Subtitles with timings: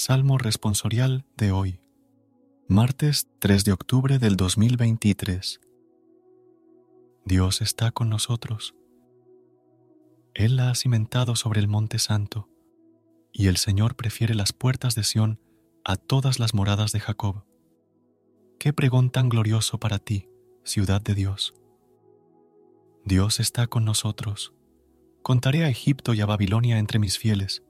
[0.00, 1.80] Salmo responsorial de hoy,
[2.68, 5.60] martes 3 de octubre del 2023.
[7.24, 8.76] Dios está con nosotros.
[10.34, 12.48] Él la ha cimentado sobre el monte santo,
[13.32, 15.40] y el Señor prefiere las puertas de Sión
[15.84, 17.42] a todas las moradas de Jacob.
[18.60, 20.28] Qué pregón tan glorioso para ti,
[20.62, 21.54] ciudad de Dios.
[23.04, 24.52] Dios está con nosotros.
[25.24, 27.64] Contaré a Egipto y a Babilonia entre mis fieles.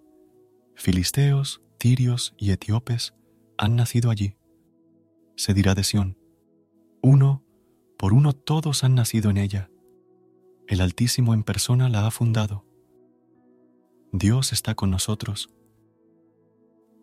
[0.74, 3.14] Filisteos, tirios y etíopes
[3.56, 4.36] han nacido allí.
[5.36, 6.18] Se dirá de Sión,
[7.02, 7.44] uno
[7.96, 9.70] por uno todos han nacido en ella.
[10.66, 12.64] El Altísimo en persona la ha fundado.
[14.12, 15.50] Dios está con nosotros.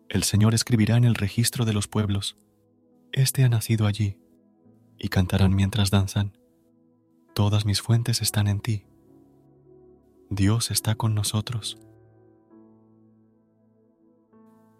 [0.08, 2.38] El Señor escribirá en el registro de los pueblos,
[3.12, 4.18] Este ha nacido allí,
[4.98, 6.38] y cantarán mientras danzan,
[7.34, 8.86] Todas mis fuentes están en ti.
[10.30, 11.78] Dios está con nosotros.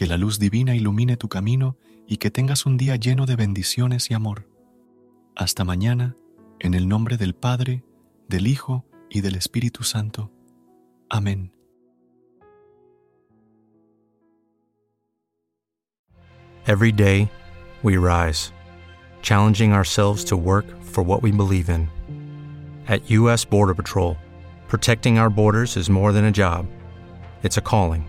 [0.00, 1.76] Que la luz divina ilumine tu camino
[2.08, 4.48] y que tengas un día lleno de bendiciones y amor.
[5.36, 6.16] Hasta mañana,
[6.58, 7.84] en el nombre del Padre,
[8.26, 10.32] del Hijo y del Espíritu Santo.
[11.10, 11.52] Amén.
[16.66, 17.30] Every day,
[17.82, 18.52] we rise,
[19.20, 21.90] challenging ourselves to work for what we believe in.
[22.88, 23.44] At U.S.
[23.44, 24.16] Border Patrol,
[24.66, 26.64] protecting our borders is more than a job,
[27.42, 28.08] it's a calling.